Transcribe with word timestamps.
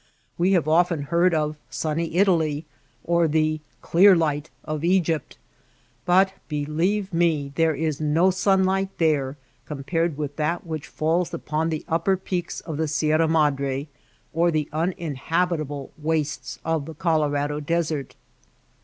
We 0.35 0.53
have 0.53 0.67
often 0.67 1.03
heard 1.03 1.31
of" 1.31 1.57
Sunny 1.69 2.15
Italy'' 2.15 2.65
or 3.03 3.27
the 3.27 3.59
^^ 3.79 3.81
clear 3.83 4.15
light'' 4.15 4.49
of 4.63 4.83
Egypt, 4.83 5.37
but 6.05 6.33
be 6.47 6.65
lieve 6.65 7.13
me 7.13 7.51
there 7.53 7.75
is 7.75 8.01
no 8.01 8.31
sunlight 8.31 8.89
there 8.97 9.37
compared 9.67 10.17
with 10.17 10.37
that 10.37 10.65
which 10.65 10.87
falls 10.87 11.35
upon 11.35 11.69
the 11.69 11.85
upper 11.87 12.17
peaks 12.17 12.61
of 12.61 12.77
PREFACE 12.77 12.97
DEDICATION 12.99 13.21
IX 13.21 13.21
the 13.21 13.27
Sierra 13.27 13.27
Madre 13.27 13.87
or 14.33 14.49
the 14.49 14.69
uninhabitable 14.73 15.91
wastes 15.99 16.57
of 16.65 16.87
the 16.87 16.95
Colorado 16.95 17.59
Desert. 17.59 18.15